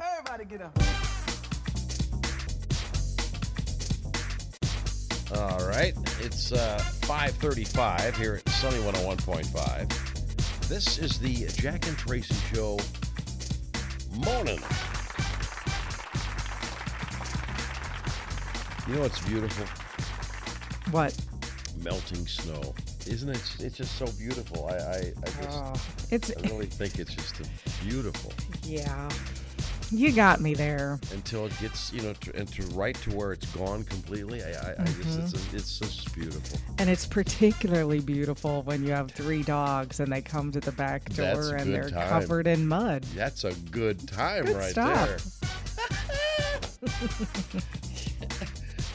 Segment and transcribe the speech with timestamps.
[0.00, 0.76] Everybody get up.
[5.34, 10.68] All right, it's uh, 5:35 here at Sunny 101.5.
[10.68, 12.78] This is the Jack and Tracy Show.
[14.24, 14.58] Morning.
[18.86, 19.66] You know what's beautiful?
[20.92, 21.14] What?
[21.82, 22.74] Melting snow.
[23.06, 23.56] Isn't it?
[23.60, 24.66] It's just so beautiful.
[24.68, 25.72] I, I, I just, Oh,
[26.10, 27.42] it's I really think it's just
[27.82, 28.32] beautiful
[28.64, 29.08] yeah.
[29.98, 31.00] You got me there.
[31.12, 34.42] until it gets, you know, to, and to right to where it's gone completely.
[34.42, 35.54] I, I, I just, it's, mm-hmm.
[35.54, 36.60] a, it's just beautiful.
[36.78, 41.08] And it's particularly beautiful when you have three dogs and they come to the back
[41.14, 42.08] door That's and they're time.
[42.08, 43.02] covered in mud.
[43.14, 45.08] That's a good time Good right stuff.
[45.08, 45.18] there.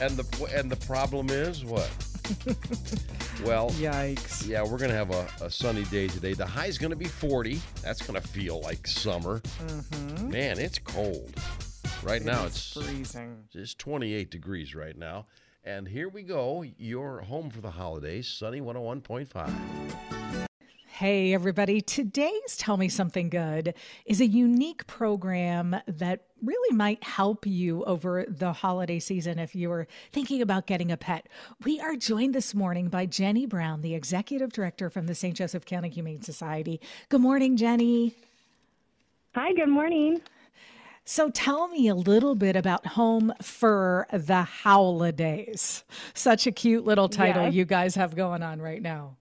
[0.00, 1.90] and the and the problem is what?
[3.44, 4.46] well, Yikes.
[4.48, 6.32] yeah, we're gonna have a, a sunny day today.
[6.32, 7.60] The high's gonna be 40.
[7.82, 9.40] That's gonna feel like summer.
[9.40, 10.30] Mm-hmm.
[10.30, 11.34] Man, it's cold.
[12.02, 13.44] Right now it's freezing.
[13.52, 15.26] it's 28 degrees right now.
[15.64, 16.64] And here we go.
[16.76, 18.28] You're home for the holidays.
[18.28, 20.13] Sunny 101.5.
[21.04, 21.82] Hey, everybody.
[21.82, 23.74] Today's Tell Me Something Good
[24.06, 29.68] is a unique program that really might help you over the holiday season if you
[29.68, 31.28] were thinking about getting a pet.
[31.62, 35.36] We are joined this morning by Jenny Brown, the executive director from the St.
[35.36, 36.80] Joseph County Humane Society.
[37.10, 38.14] Good morning, Jenny.
[39.34, 40.22] Hi, good morning.
[41.04, 45.84] So tell me a little bit about Home for the Holidays.
[46.14, 47.52] Such a cute little title Yes.
[47.52, 49.18] you guys have going on right now.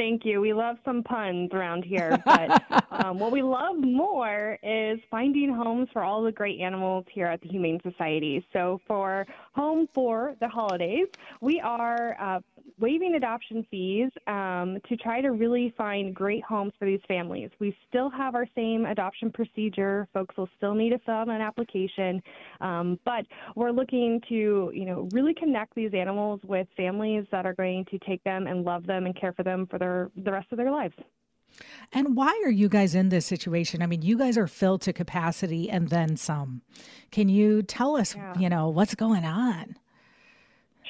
[0.00, 0.40] Thank you.
[0.40, 5.90] We love some puns around here, but um, what we love more is finding homes
[5.92, 8.42] for all the great animals here at the Humane Society.
[8.50, 11.08] So, for Home for the Holidays,
[11.42, 12.40] we are uh,
[12.78, 17.50] waiving adoption fees um, to try to really find great homes for these families.
[17.58, 20.06] We still have our same adoption procedure.
[20.12, 22.22] Folks will still need to fill out an application,
[22.60, 27.54] um, but we're looking to, you know, really connect these animals with families that are
[27.54, 30.48] going to take them and love them and care for them for their the rest
[30.52, 30.94] of their lives.
[31.92, 33.82] And why are you guys in this situation?
[33.82, 36.62] I mean, you guys are filled to capacity and then some.
[37.10, 38.38] Can you tell us, Yeah.
[38.38, 39.76] you know, what's going on?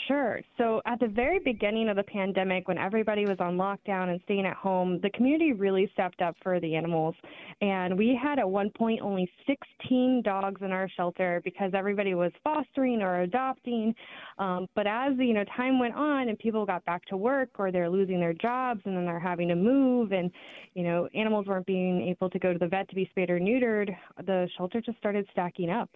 [0.06, 0.40] Sure.
[0.56, 4.46] So at the very beginning of the pandemic, when everybody was on lockdown and staying
[4.46, 7.14] at home, the community really stepped up for the animals.
[7.60, 12.32] And we had at one point only 16 dogs in our shelter because everybody was
[12.44, 13.94] fostering or adopting.
[14.38, 17.72] Um, but as you know, time went on and people got back to work or
[17.72, 20.30] they're losing their jobs and then they're having to move and
[20.74, 23.40] you know animals weren't being able to go to the vet to be spayed or
[23.40, 23.94] neutered,
[24.26, 25.90] the shelter just started stacking up.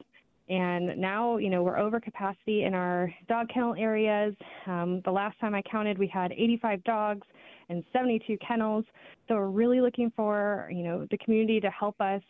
[0.48, 4.34] And now, you know, we're over capacity in our dog kennel areas.
[4.66, 7.26] Um, the last time I counted, we had 85 dogs
[7.70, 8.84] and 72 kennels.
[9.26, 12.20] So we're really looking for, you know, the community to help us,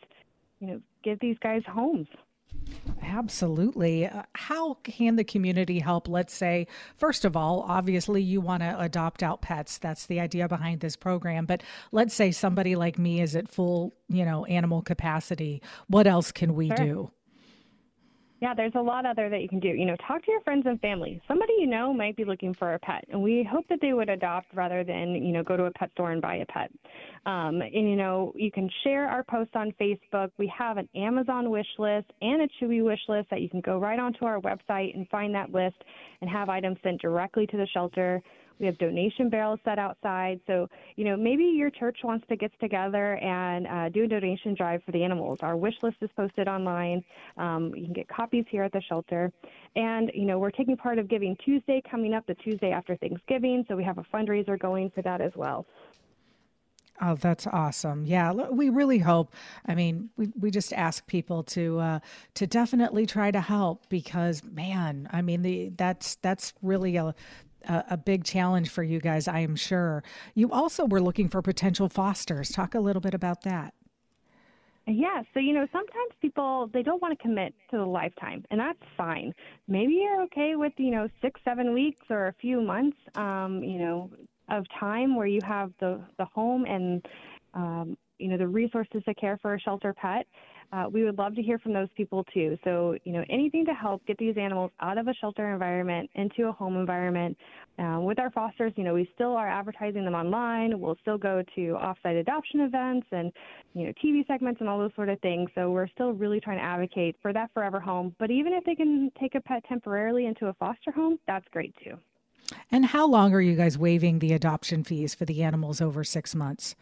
[0.60, 2.06] you know, give these guys homes.
[3.02, 4.06] Absolutely.
[4.06, 6.08] Uh, How can the community help?
[6.08, 9.78] Let's say, first of all, obviously you want to adopt out pets.
[9.78, 11.46] That's the idea behind this program.
[11.46, 15.62] But let's say somebody like me is at full, you know, animal capacity.
[15.88, 16.76] What else can we Sure.
[16.76, 17.10] do?
[18.44, 19.68] Yeah, there's a lot other that you can do.
[19.68, 21.18] You know, talk to your friends and family.
[21.26, 24.10] Somebody you know might be looking for a pet, and we hope that they would
[24.10, 26.70] adopt rather than you know go to a pet store and buy a pet.
[27.24, 30.30] Um, and you know, you can share our posts on Facebook.
[30.36, 33.78] We have an Amazon wish list and a Chewy wish list that you can go
[33.78, 35.76] right onto our website and find that list
[36.20, 38.22] and have items sent directly to the shelter.
[38.60, 40.40] We have donation barrels set outside.
[40.46, 44.54] So, you know, maybe your church wants to get together and uh, do a donation
[44.54, 45.38] drive for the animals.
[45.42, 47.04] Our wish list is posted online.
[47.36, 49.32] Um, you can get copies here at the shelter.
[49.76, 53.64] And, you know, we're taking part of Giving Tuesday coming up the Tuesday after Thanksgiving.
[53.68, 55.66] So we have a fundraiser going for that as well.
[57.02, 58.06] Oh, that's awesome.
[58.06, 59.34] Yeah, we really hope.
[59.66, 61.98] I mean, we, we just ask people to uh,
[62.34, 67.12] to definitely try to help because, man, I mean, the that's that's really a,
[67.68, 69.28] a a big challenge for you guys.
[69.28, 70.02] I am sure.
[70.34, 72.50] You also were looking for potential fosters.
[72.50, 73.74] Talk a little bit about that.
[74.86, 78.60] Yeah, so you know, sometimes people they don't want to commit to the lifetime, and
[78.60, 79.32] that's fine.
[79.66, 83.78] Maybe you're okay with you know six, seven weeks or a few months, um, you
[83.78, 84.10] know,
[84.50, 87.06] of time where you have the the home and
[87.54, 90.26] um, you know the resources to care for a shelter pet.
[90.72, 92.56] Uh, we would love to hear from those people too.
[92.64, 96.48] So you know, anything to help get these animals out of a shelter environment into
[96.48, 97.36] a home environment.
[97.78, 100.80] Uh, with our fosters, you know, we still are advertising them online.
[100.80, 103.30] We'll still go to offsite adoption events and
[103.74, 105.50] you know, TV segments and all those sort of things.
[105.54, 108.16] So we're still really trying to advocate for that forever home.
[108.18, 111.74] But even if they can take a pet temporarily into a foster home, that's great
[111.84, 111.98] too.
[112.70, 116.34] And how long are you guys waiving the adoption fees for the animals over six
[116.34, 116.74] months?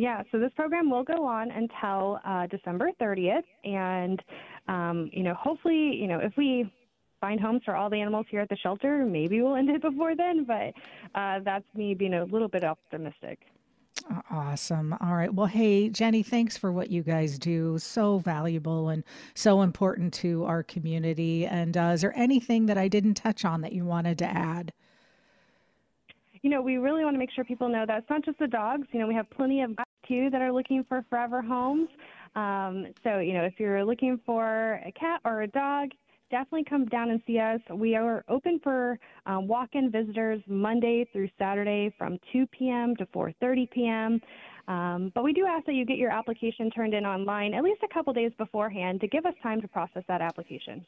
[0.00, 4.22] Yeah, so this program will go on until uh, December 30th, and
[4.66, 6.72] um, you know, hopefully, you know, if we
[7.20, 10.16] find homes for all the animals here at the shelter, maybe we'll end it before
[10.16, 10.44] then.
[10.44, 10.72] But
[11.14, 13.40] uh, that's me being a little bit optimistic.
[14.30, 14.96] Awesome.
[15.02, 15.34] All right.
[15.34, 17.76] Well, hey, Jenny, thanks for what you guys do.
[17.76, 19.04] So valuable and
[19.34, 21.44] so important to our community.
[21.44, 24.72] And uh, is there anything that I didn't touch on that you wanted to add?
[26.40, 28.46] You know, we really want to make sure people know that it's not just the
[28.46, 28.86] dogs.
[28.92, 29.72] You know, we have plenty of
[30.10, 31.88] too that are looking for forever homes.
[32.34, 35.90] Um, so, you know, if you're looking for a cat or a dog,
[36.30, 37.60] definitely come down and see us.
[37.72, 42.96] We are open for um, walk-in visitors Monday through Saturday from 2 p.m.
[42.96, 44.20] to 4:30 p.m.
[44.68, 47.80] Um, but we do ask that you get your application turned in online at least
[47.82, 50.84] a couple days beforehand to give us time to process that application.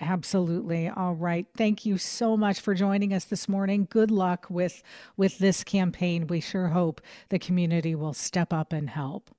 [0.00, 0.88] Absolutely.
[0.88, 1.46] All right.
[1.56, 3.86] Thank you so much for joining us this morning.
[3.88, 4.82] Good luck with
[5.16, 6.26] with this campaign.
[6.26, 9.30] We sure hope the community will step up and help.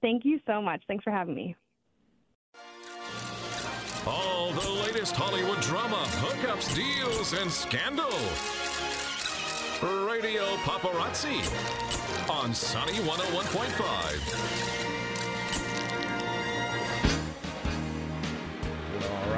[0.00, 0.82] Thank you so much.
[0.86, 1.56] Thanks for having me.
[4.06, 8.10] All the latest Hollywood drama, hookups, deals, and scandal.
[10.08, 11.40] Radio Paparazzi
[12.30, 14.71] on Sunny 101.5.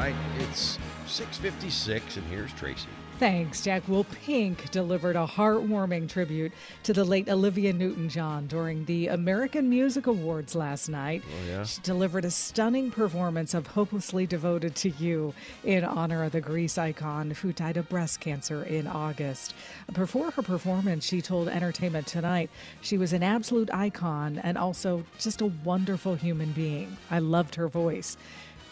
[0.05, 2.89] right, it's 656, and here's Tracy.
[3.21, 3.85] Thanks, Jack.
[3.87, 6.53] Well, Pink delivered a heartwarming tribute
[6.83, 11.23] to the late Olivia Newton John during the American Music Awards last night.
[11.25, 11.65] Oh, yeah?
[11.65, 16.77] She delivered a stunning performance of Hopelessly Devoted to You in honor of the Grease
[16.77, 19.55] icon who died of breast cancer in August.
[19.93, 22.51] Before her performance, she told Entertainment Tonight
[22.83, 26.97] she was an absolute icon and also just a wonderful human being.
[27.13, 28.17] I loved her voice.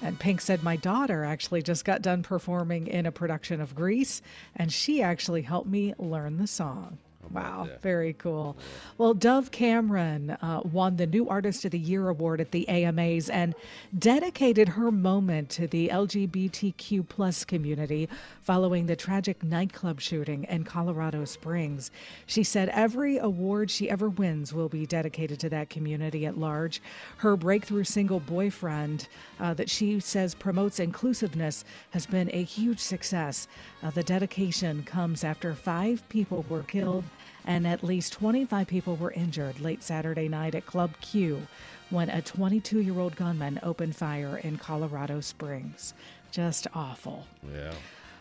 [0.02, 4.20] And Pink said, My daughter actually just got done performing in a production of Grease,
[4.56, 6.98] and she actually helped me learn the song.
[7.30, 7.80] Wow, that?
[7.80, 8.56] very cool.
[8.98, 13.30] Well, Dove Cameron uh, won the New Artist of the Year award at the AMAs
[13.30, 13.54] and
[13.98, 18.08] dedicated her moment to the LGBTQ plus community
[18.42, 21.90] following the tragic nightclub shooting in Colorado Springs.
[22.26, 26.82] She said every award she ever wins will be dedicated to that community at large.
[27.18, 29.08] Her breakthrough single boyfriend,
[29.40, 33.48] uh, that she says promotes inclusiveness, has been a huge success.
[33.82, 37.04] Uh, the dedication comes after five people were killed
[37.44, 41.46] and at least 25 people were injured late Saturday night at Club Q
[41.90, 45.94] when a 22 year old gunman opened fire in Colorado Springs.
[46.30, 47.26] Just awful.
[47.52, 47.72] Yeah.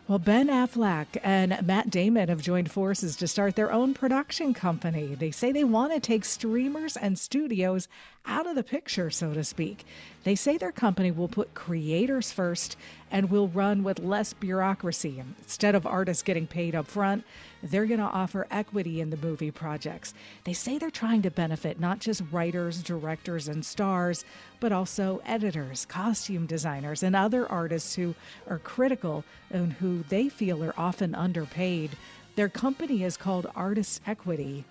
[0.07, 5.15] Well, Ben Affleck and Matt Damon have joined forces to start their own production company.
[5.15, 7.87] They say they want to take streamers and studios
[8.25, 9.85] out of the picture, so to speak.
[10.25, 12.75] They say their company will put creators first
[13.11, 15.21] and will run with less bureaucracy.
[15.39, 17.23] Instead of artists getting paid up front,
[17.61, 20.13] they're going to offer equity in the movie projects.
[20.45, 24.25] They say they're trying to benefit not just writers, directors, and stars,
[24.59, 28.15] but also editors, costume designers, and other artists who
[28.49, 31.91] are critical and who they feel are often underpaid.
[32.35, 34.63] Their company is called Artist Equity.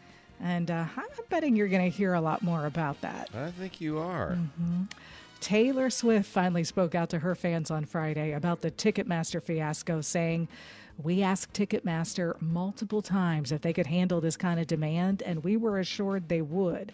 [0.42, 3.28] And uh, I'm betting you're going to hear a lot more about that.
[3.34, 4.30] I think you are.
[4.30, 4.84] Mm-hmm.
[5.40, 10.48] Taylor Swift finally spoke out to her fans on Friday about the Ticketmaster fiasco, saying,
[11.02, 15.56] We asked Ticketmaster multiple times if they could handle this kind of demand, and we
[15.56, 16.92] were assured they would.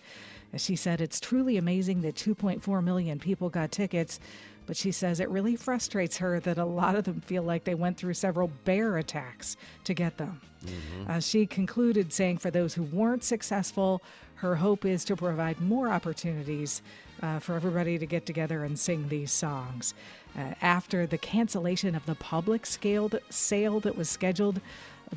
[0.53, 4.21] As she said, It's truly amazing that 2.4 million people got tickets,
[4.67, 7.75] but she says it really frustrates her that a lot of them feel like they
[7.75, 10.41] went through several bear attacks to get them.
[10.65, 11.11] Mm-hmm.
[11.11, 14.03] Uh, she concluded saying, For those who weren't successful,
[14.37, 16.83] her hope is to provide more opportunities
[17.23, 19.95] uh, for everybody to get together and sing these songs.
[20.37, 24.61] Uh, after the cancellation of the public scaled sale that was scheduled,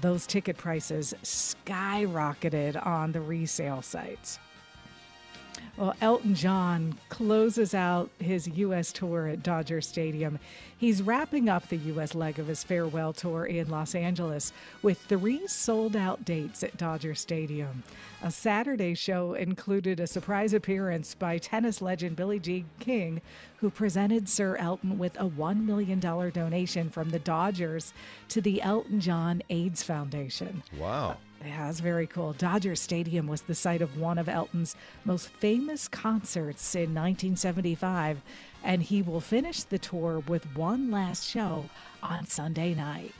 [0.02, 4.40] those ticket prices skyrocketed on the resale sites.
[5.78, 8.92] Well, Elton John closes out his U.S.
[8.92, 10.38] tour at Dodger Stadium.
[10.78, 12.14] He's wrapping up the U.S.
[12.14, 14.52] leg of his farewell tour in Los Angeles
[14.82, 17.84] with three sold out dates at Dodger Stadium.
[18.22, 23.22] A Saturday show included a surprise appearance by tennis legend Billie Jean King,
[23.58, 27.94] who presented Sir Elton with a $1 million donation from the Dodgers
[28.28, 30.62] to the Elton John AIDS Foundation.
[30.78, 31.18] Wow.
[31.46, 32.34] Yeah, that's very cool.
[32.34, 38.22] Dodger Stadium was the site of one of Elton's most famous concerts in 1975,
[38.64, 41.70] and he will finish the tour with one last show
[42.04, 43.14] on Sunday night.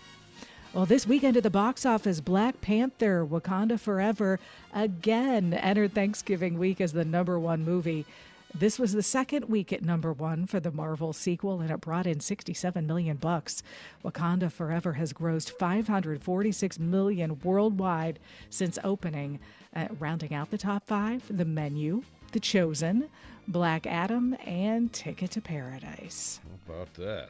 [0.74, 4.40] Well, this weekend at the box office, Black Panther Wakanda Forever
[4.74, 8.06] again entered Thanksgiving week as the number one movie.
[8.54, 12.08] This was the second week at number one for the Marvel sequel, and it brought
[12.08, 13.62] in 67 million bucks.
[14.04, 19.40] Wakanda Forever has grossed 546 million worldwide since opening.
[19.76, 22.02] Uh, rounding out the top five, The Menu,
[22.32, 23.08] The Chosen,
[23.48, 26.40] Black Adam, and Ticket to Paradise.
[26.68, 27.30] How about that?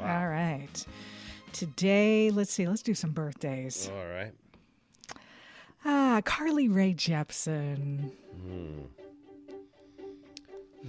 [0.00, 0.86] All right.
[1.52, 3.90] Today, let's see, let's do some birthdays.
[3.92, 4.32] All right.
[5.84, 8.12] Ah, Carly Rae Jepsen.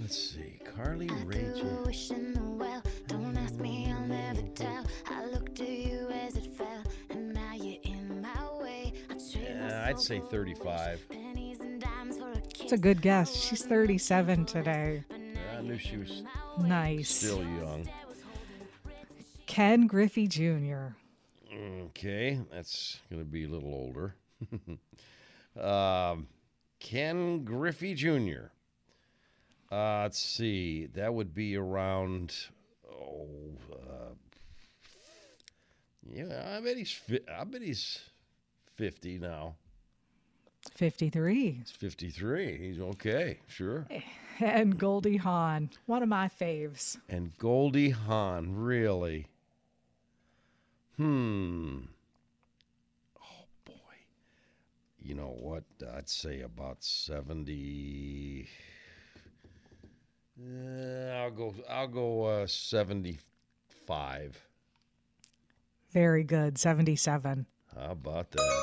[0.00, 0.58] Let's see.
[0.64, 2.34] Carly Rae Jepsen.
[2.58, 4.86] Well, don't ask me, I'll never tell.
[5.10, 8.92] I looked to you as it fell, and now you're in my way.
[9.10, 11.06] I trade my Yeah, I'd say 35.
[11.10, 12.32] pennies and dimes a.
[12.60, 13.34] It's a good guess.
[13.36, 15.04] She's 37 today.
[15.10, 16.22] Yeah, I knew she was
[16.60, 17.10] Nice.
[17.10, 17.88] still young.
[19.46, 20.94] Ken Griffey Jr.
[21.54, 24.14] Okay, that's going to be a little older.
[25.62, 26.26] um,
[26.80, 28.46] Ken Griffey Jr.
[29.72, 30.86] Uh, let's see.
[30.94, 32.34] That would be around.
[32.92, 33.26] Oh,
[33.72, 34.12] uh,
[36.06, 36.56] yeah.
[36.58, 36.92] I bet he's.
[36.92, 37.98] fi- I bet he's
[38.76, 39.54] fifty now.
[40.76, 41.50] 53.
[41.52, 42.56] He's fifty-three.
[42.58, 43.38] He's okay.
[43.48, 43.86] Sure.
[44.40, 46.96] And Goldie Hawn, one of my faves.
[47.08, 49.28] And Goldie Hawn, really?
[50.96, 51.80] Hmm.
[53.20, 53.74] Oh boy.
[55.00, 55.64] You know what?
[55.96, 58.48] I'd say about seventy.
[60.40, 61.54] Uh, I'll go.
[61.68, 62.24] I'll go.
[62.24, 64.40] Uh, Seventy-five.
[65.92, 66.56] Very good.
[66.56, 67.44] 77.
[67.76, 68.62] How about that?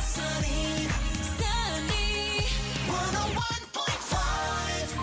[0.00, 0.86] Sunny,
[1.22, 2.44] sunny,
[2.86, 5.00] 101.5.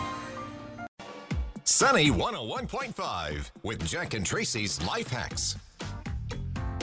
[1.65, 5.57] Sunny 101.5 with Jack and Tracy's Life Hacks.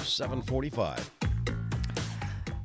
[0.02, 1.10] Seven forty-five.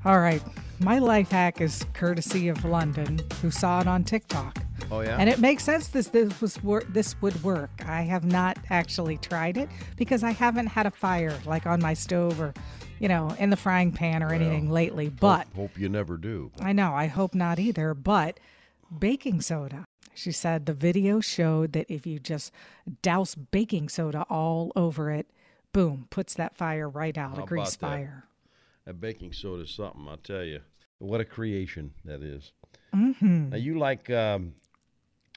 [0.05, 0.41] All right.
[0.81, 4.63] My life hack is courtesy of London, who saw it on TikTok.
[4.89, 5.17] Oh yeah.
[5.17, 7.69] And it makes sense this this was wor- this would work.
[7.85, 11.93] I have not actually tried it because I haven't had a fire like on my
[11.93, 12.53] stove or,
[12.97, 15.09] you know, in the frying pan or anything lately.
[15.09, 16.51] But hope, hope you never do.
[16.61, 17.93] I know, I hope not either.
[17.93, 18.39] But
[18.97, 19.85] baking soda.
[20.15, 22.51] She said the video showed that if you just
[23.01, 25.27] douse baking soda all over it,
[25.71, 27.95] boom, puts that fire right out, How a grease about that?
[27.97, 28.23] fire.
[28.85, 30.07] That baking soda is something.
[30.09, 30.61] I'll tell you.
[30.99, 32.51] What a creation that is.
[32.93, 33.49] Mm-hmm.
[33.49, 34.53] Now you like um,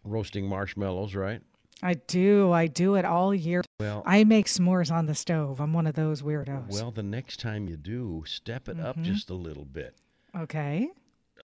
[0.04, 1.40] roasting marshmallows, right?
[1.83, 2.52] I do.
[2.52, 3.62] I do it all year.
[3.81, 5.61] Well, I make s'mores on the stove.
[5.61, 6.71] I'm one of those weirdos.
[6.71, 9.97] Well, the next time you do, step it up just a little bit.
[10.37, 10.90] okay.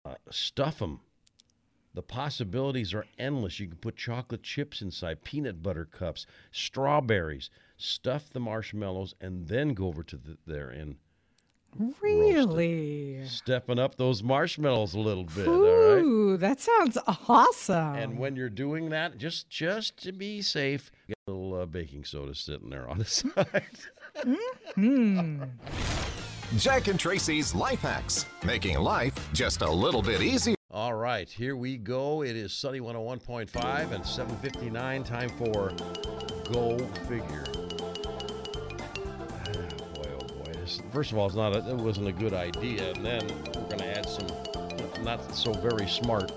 [0.04, 1.00] Uh, stuff them.
[1.95, 3.61] The possibilities are endless.
[3.61, 7.50] You can put chocolate chips inside, peanut butter cups, strawberries.
[7.76, 10.97] Stuff the marshmallows, and then go over to the, there and
[11.78, 13.24] Really?
[13.26, 15.48] stepping up those marshmallows a little bit.
[15.48, 16.02] All right.
[16.02, 16.98] Ooh, that sounds
[17.28, 17.94] awesome.
[17.94, 22.04] And when you're doing that, just just to be safe, get a little uh, baking
[22.04, 23.78] soda sitting there on the side.
[24.74, 25.44] Hmm.
[26.58, 30.54] Jack and Tracy's Life Hacks, making life just a little bit easier.
[30.70, 32.22] All right, here we go.
[32.22, 35.04] It is Sunny 101.5 and 7:59.
[35.04, 35.70] Time for
[36.52, 37.44] Go Figure.
[40.62, 41.57] This, first of all, it's not.
[41.57, 44.28] A, it wasn't a good idea, and then we're going to add some
[45.02, 46.31] not so very smart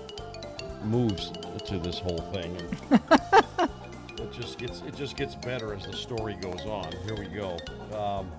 [0.82, 1.30] moves
[1.66, 2.56] to this whole thing.
[2.90, 3.00] And
[4.20, 6.90] it just gets it just gets better as the story goes on.
[7.04, 7.56] Here we go.
[7.96, 8.32] Um,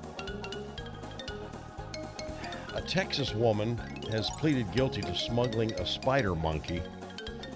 [2.74, 3.78] a Texas woman
[4.12, 6.82] has pleaded guilty to smuggling a spider monkey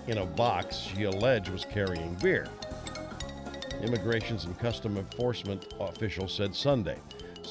[0.08, 2.48] in a box she alleged was carrying beer.
[3.84, 6.98] Immigrations and Custom Enforcement officials said Sunday.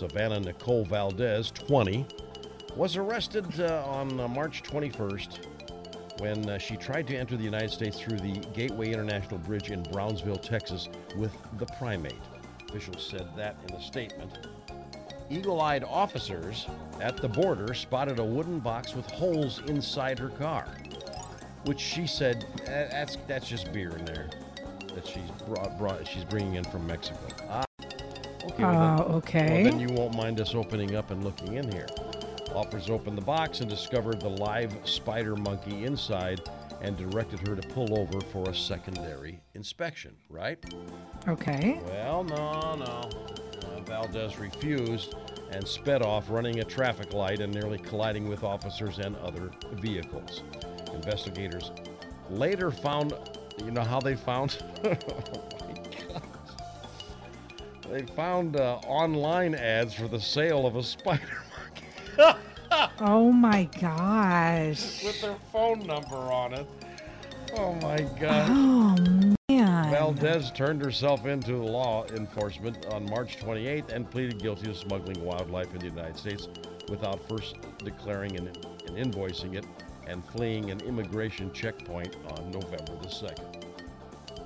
[0.01, 2.07] Savannah Nicole Valdez, 20,
[2.75, 7.71] was arrested uh, on uh, March 21st when uh, she tried to enter the United
[7.71, 12.15] States through the Gateway International Bridge in Brownsville, Texas, with the primate.
[12.71, 14.49] Officials said that in a statement.
[15.29, 16.67] Eagle eyed officers
[17.03, 20.67] at the border spotted a wooden box with holes inside her car,
[21.67, 24.31] which she said "Eh, that's, that's just beer in there
[24.95, 27.67] that she's brought, brought she's bringing in from Mexico.
[28.45, 28.63] Okay.
[28.63, 29.63] well Oh, then- okay.
[29.63, 31.87] Well, then you won't mind us opening up and looking in here.
[32.55, 36.41] Officers opened the box and discovered the live spider monkey inside
[36.83, 40.59] and directed her to pull over for a secondary inspection, right?
[41.29, 41.79] Okay.
[41.87, 42.85] Well, no, no.
[42.85, 45.15] Uh, Valdez refused
[45.53, 50.43] and sped off, running a traffic light and nearly colliding with officers and other vehicles.
[50.95, 51.71] Investigators
[52.31, 53.13] later found,
[53.65, 54.59] you know how they found?
[57.91, 61.43] They found uh, online ads for the sale of a spider
[62.19, 62.39] monkey.
[63.01, 65.03] Oh my gosh.
[65.03, 66.67] with their phone number on it.
[67.57, 68.47] Oh my God.
[68.49, 69.91] Oh man.
[69.91, 75.73] Valdez turned herself into law enforcement on March 28th and pleaded guilty to smuggling wildlife
[75.75, 76.47] in the United States
[76.89, 78.49] without first declaring and,
[78.87, 79.67] and invoicing it
[80.07, 83.70] and fleeing an immigration checkpoint on November the 2nd.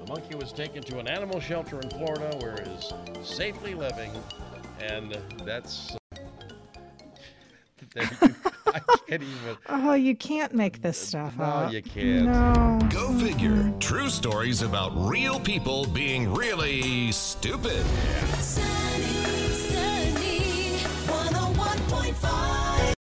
[0.04, 2.92] The monkey was taken to an animal shelter in Florida where it is
[3.26, 4.12] safely living,
[4.80, 5.96] and that's.
[7.94, 8.34] there you-
[8.66, 9.56] I can't even.
[9.68, 11.72] Oh, you can't make this uh, stuff No, up.
[11.72, 12.26] you can't.
[12.26, 12.78] No.
[12.90, 13.72] Go figure.
[13.80, 17.82] True stories about real people being really stupid.
[17.86, 18.33] Sunny